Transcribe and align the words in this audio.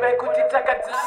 kana 0.00 0.12
kuti 0.16 0.40
takataka 0.50 0.98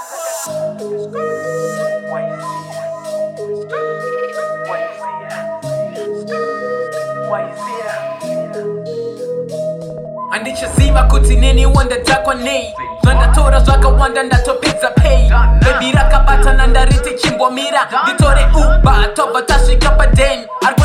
andichaziva 10.32 11.04
kuti 11.04 11.36
neni 11.36 11.66
wandatakwa 11.66 12.36
nei. 12.36 12.76
Zvandatora 13.04 13.60
zvakawanda 13.60 14.24
ndatopedza 14.24 14.92
pei. 14.92 15.32
Bebi 15.60 15.92
rakabatana 15.92 16.68
ndariti 16.68 17.16
chimbomira. 17.16 17.88
Nditore 18.04 18.46
uba 18.56 19.08
tobva 19.14 19.42
tasvika 19.42 19.90
padeni 19.90 20.48
ari 20.68 20.81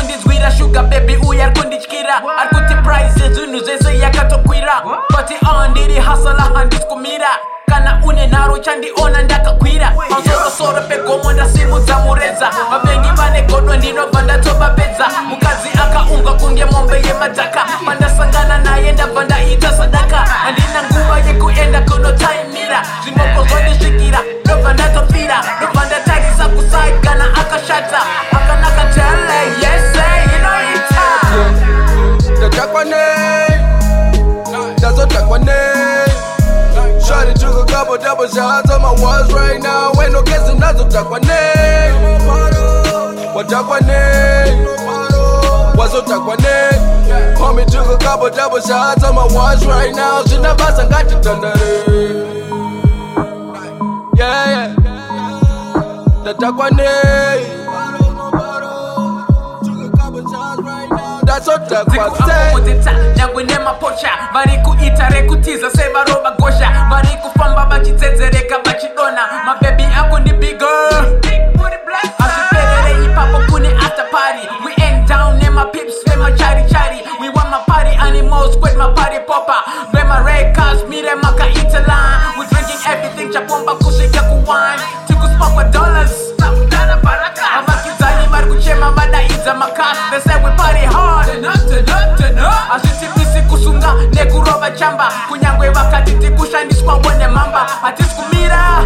kundinzwira 0.47 0.51
shuga 0.51 0.83
bebi 0.83 1.17
uye 1.27 1.43
ari 1.43 1.59
kundityira 1.59 2.21
ari 2.39 2.49
kuti 2.49 2.75
price 2.83 3.23
yezvinhu 3.23 3.59
zvese 3.59 3.97
yakatokwira. 3.99 4.83
Bati 5.13 5.35
a 5.45 5.67
ndiri 5.67 5.95
hasala 5.95 6.41
handisi 6.53 6.85
kumira 6.85 7.29
kana 7.69 8.01
une 8.05 8.27
nharo 8.27 8.57
chandiona 8.57 9.23
ndakakwira. 9.23 9.93
Pamusorosoro 10.09 10.81
pegomo 10.87 11.33
ndasimudza 11.33 11.99
mureza. 11.99 12.49
Vavengi 12.71 13.09
vane 13.15 13.41
godwa 13.41 13.77
ndinobva 13.77 14.21
ndatobapedza 14.21 15.07
mukadzi 15.29 15.69
akaungwa 15.83 16.33
kunge 16.33 16.65
mombe 16.65 17.01
yemadhaka 17.01 17.65
took 37.87 37.99
a 37.99 38.03
couple 38.03 38.03
double 38.03 38.27
shots 38.27 38.69
on 38.69 38.81
my 38.81 38.91
walls 39.01 39.33
right 39.33 39.61
now. 39.61 39.91
Ain't 40.01 40.11
no 40.13 40.21
guessing 40.23 40.59
that's 40.59 40.79
what 40.79 40.91
takwa 40.91 41.19
nei. 41.21 41.91
What 43.33 43.47
takwa 43.47 43.79
nei? 43.81 44.65
What's 45.75 45.93
what 45.93 46.05
takwa 46.05 46.37
nei? 46.39 47.35
Homie 47.37 47.65
took 47.65 47.87
a 47.87 47.97
couple 48.03 48.29
double 48.29 48.59
shots 48.59 49.03
on 49.03 49.15
my 49.15 49.25
walls 49.33 49.65
right 49.65 49.93
now. 49.95 50.23
She 50.25 50.37
never 50.39 50.63
sang 50.75 50.89
got 50.89 51.09
you 51.09 51.21
Yeah, 54.17 54.49
yeah. 54.49 54.75
Ndadhakwa 56.21 56.69
nei. 56.71 57.53
That's 61.25 61.47
what 61.47 61.69
takwa 61.69 62.17
say. 62.17 62.25
dzikuamomoteta 62.25 62.93
nyangwe 63.15 63.43
nemapocha 63.43 64.09
vari 64.33 64.57
kuita 64.57 65.09
rekutiza 65.09 65.71
sevarova 65.71 66.31
gosha 66.39 66.76
end 75.57 75.73
down 75.73 75.73
nemapips 75.73 76.03
vemacharichari 76.05 77.01
we 77.21 77.29
want 77.29 77.49
mapari 77.49 77.95
animals 77.99 78.57
kwet 78.57 78.75
mapari 78.77 79.19
popa 79.25 79.63
vemarekas 79.93 80.83
mire 80.89 81.15
makaitala 81.15 82.21
we 82.39 82.45
drinking 82.47 82.79
everything 82.91 83.29
chapomba 83.33 83.75
kusvika 83.75 84.21
kuwine 84.21 84.81
tikusmakwa 85.07 85.63
dollars. 85.63 86.11
Vavakidzani 87.65 88.27
vari 88.31 88.45
kuchema 88.51 88.91
vadaidza 88.91 89.53
makas 89.53 89.97
they 90.11 90.19
say 90.19 90.35
we 90.43 90.51
party 90.57 90.85
hard. 90.85 91.27
Hazvitibvisi 92.69 93.41
kusunga 93.49 93.93
nekurova 94.13 94.71
chamba. 94.71 95.11
Kunyange 95.29 95.69
vakati 95.69 96.11
tikushandiswawo 96.11 97.11
nemhamba 97.17 97.67
hatisi 97.81 98.15
kumira 98.15 98.83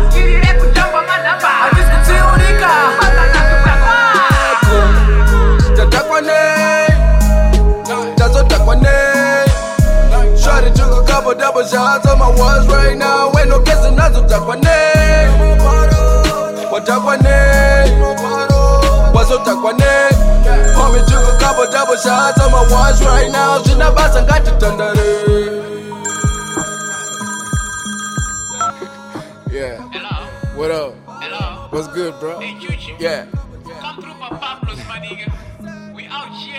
couple 11.61 11.77
shots 11.77 12.07
on 12.07 12.19
my 12.19 12.29
walls 12.37 12.67
right 12.67 12.97
now. 12.97 13.31
Ain't 13.37 13.49
no 13.49 13.61
guessing 13.61 13.95
nazotakwa 13.95 14.55
nei. 14.55 15.27
Watakwa 16.71 17.17
nei. 17.17 17.91
Wazotakwa 19.13 19.73
nei. 19.73 20.11
Homie 20.75 21.05
took 21.07 21.33
a 21.33 21.37
couple 21.39 21.71
double 21.71 21.97
shots 21.97 22.39
on 22.41 22.51
my 22.51 22.65
walls 22.71 23.01
right 23.03 23.31
now. 23.31 23.61
She 23.63 23.75
never 23.75 23.97
sang 24.13 24.27
got 24.27 24.45
you 24.45 24.53
Yeah. 29.51 29.89
Hello? 29.91 30.27
What 30.55 30.71
up? 30.71 30.95
Hello? 31.07 31.67
What's 31.69 31.87
good, 31.89 32.17
bro? 32.19 32.39
Hey, 32.39 32.53
Chuchu. 32.55 32.99
Yeah. 32.99 33.25
Come 33.81 34.01
through 34.01 34.13
for 34.13 34.35
Pablos, 34.37 34.77
my 34.87 34.99
nigga. 34.99 35.30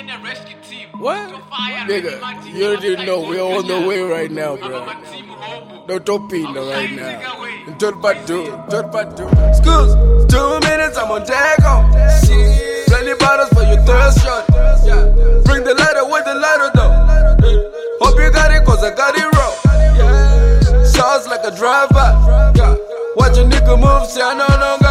We 0.03 0.11
out 0.11 0.17
in 0.17 0.23
the 0.23 0.29
rescue 0.29 0.57
team. 0.69 0.89
What? 0.99 1.29
To 1.31 1.39
fire 1.51 1.87
Nigga, 1.87 2.21
my 2.21 2.35
team. 2.43 2.57
you 2.57 2.67
already 2.67 3.07
know 3.07 3.21
we're 3.21 3.41
on 3.43 3.67
the 3.67 3.87
way 3.87 4.01
right 4.01 4.31
now, 4.31 4.55
I'm 4.55 4.59
bro. 4.61 4.87
my 4.87 4.95
team 5.05 5.27
hobo. 5.27 5.87
No 5.87 5.99
topino 6.01 6.71
right 6.71 6.91
now. 6.93 7.75
Don't 7.79 8.01
but 8.03 8.27
do, 8.27 8.47
don't 8.69 8.91
but 8.91 9.17
do. 9.17 9.29
Schools, 9.55 9.95
two 10.27 10.61
minutes, 10.69 10.99
I'm 10.99 11.11
on 11.11 11.25
deck 11.27 11.65
on. 11.65 11.93
Shit. 12.25 12.87
Plenty 12.89 13.15
bottles 13.15 13.49
for 13.51 13.63
your 13.63 13.83
thirst 13.85 14.23
shot. 14.23 14.45
Yeah. 14.85 15.05
Bring 15.45 15.65
the 15.65 15.75
lighter 15.75 16.05
with 16.07 16.25
the 16.25 16.35
lighter 16.35 16.71
though. 16.75 18.05
Hope 18.05 18.19
you 18.19 18.31
got 18.33 18.51
it, 18.51 18.65
cause 18.65 18.83
I 18.83 18.95
got 18.95 19.15
it 19.17 19.25
wrong. 19.25 19.55
Yeah. 19.97 20.85
Sounds 20.85 21.27
like 21.29 21.45
a 21.45 21.55
drive-by. 21.57 22.53
Yeah. 22.57 22.77
Watch 23.17 23.39
a 23.39 23.45
nigga 23.45 23.79
move, 23.79 24.09
say 24.09 24.23
I 24.23 24.35
know 24.35 24.47
no 24.49 24.82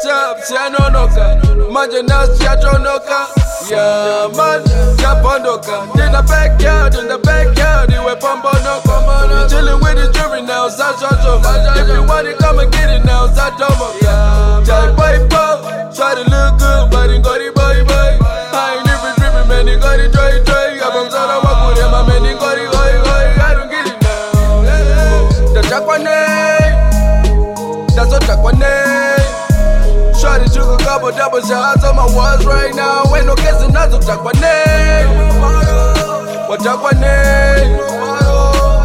say 0.00 0.56
I 0.56 0.70
don't 0.70 0.94
know 0.94 1.06
Yeah, 3.70 4.28
man, 4.34 4.60
on 5.24 5.42
no 5.42 5.54
In 6.00 6.12
the 6.12 6.22
backyard, 6.26 6.94
in 6.94 7.08
the 7.08 7.18
backyard, 7.18 7.92
you 7.92 8.02
were 8.02 8.16
pump 8.16 8.44
on 8.44 8.58
no 8.64 8.80
You 9.30 9.46
chillin' 9.48 9.80
with 9.80 9.96
the 9.96 10.10
jury 10.12 10.42
now, 10.42 10.68
South 10.68 10.98
If 11.00 11.88
you 11.88 12.02
want 12.06 12.26
it, 12.26 12.38
come 12.38 12.58
and 12.58 12.72
get 12.72 12.90
it 12.90 13.04
now, 13.04 13.26
South 13.28 13.58
Yeah, 14.02 14.62
Jai 14.66 14.90
boy, 14.96 15.18
boy, 15.28 15.62
try 15.94 16.14
to 16.14 16.24
look 16.26 16.58
good, 16.58 16.90
but 16.90 17.10
ain't 17.10 17.24
got 17.24 17.40
it, 17.40 17.54
boy, 17.54 17.84
boy. 17.86 18.18
I 18.24 18.78
ain't 18.78 18.88
even 18.88 19.14
drippin', 19.18 19.48
man, 19.48 19.66
you 19.68 19.78
got 19.78 20.00
it, 20.00 20.12
dry, 20.12 20.42
dry. 20.44 20.80
I'm 20.82 20.92
from 20.92 21.10
South 21.10 21.44
Walk 21.44 21.70
with 21.70 21.78
him, 21.78 21.92
man, 21.92 22.24
you 22.24 22.34
got 22.36 22.58
it, 22.58 22.68
oi, 22.68 22.92
oi. 22.98 23.26
I 23.38 23.54
don't 23.54 23.70
get 23.70 23.86
it 23.86 23.98
now. 24.02 25.54
The 25.54 25.62
Jackwa 25.68 25.98
that's 27.94 28.10
what 28.10 28.22
takwa 28.22 29.13
Shawty 30.24 30.48
took 30.54 30.80
a 30.80 30.82
couple 30.82 31.10
double 31.12 31.42
shots 31.42 31.84
on 31.84 31.96
my 31.96 32.06
walls 32.16 32.46
right 32.46 32.74
now. 32.74 33.04
Ain't 33.14 33.26
no 33.26 33.34
guessing 33.36 33.70
that's 33.72 33.92
what 33.92 34.02
takwa 34.04 34.32
nei. 34.40 35.04
What 36.48 36.60
takwa 36.60 36.92
nei? 36.98 37.76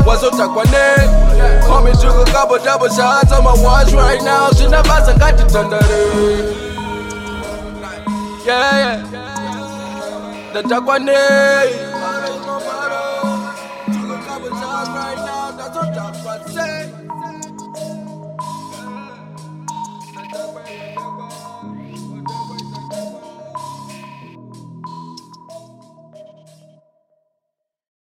What's 0.04 0.22
what 0.22 0.34
takwa 0.34 0.66
nei? 0.68 1.08
Homie 1.64 1.96
took 2.02 2.28
a 2.28 2.30
couple 2.34 2.58
double 2.60 2.90
shots 2.90 3.32
on 3.32 3.46
my 3.46 3.54
walls 3.64 3.94
right 3.94 4.22
now. 4.22 4.52
She 4.52 4.68
never 4.68 4.84
got 4.84 5.40
it 5.40 5.56
under 5.56 5.80
Yeah, 8.46 8.76
yeah. 8.84 10.52
The 10.52 10.62
takwa 10.64 11.00
nei. 11.00 11.99